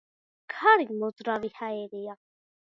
ქარი 0.53 0.87
მოძრავი 1.03 1.53
ჰაერია. 1.61 2.21